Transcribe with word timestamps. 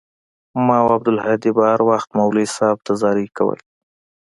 ما 0.65 0.75
او 0.81 0.87
عبدالهادي 0.95 1.49
به 1.55 1.63
هروخت 1.73 2.09
مولوى 2.17 2.45
صاحب 2.55 2.79
ته 2.85 2.91
زارۍ 3.01 3.27
کولې. 3.37 3.63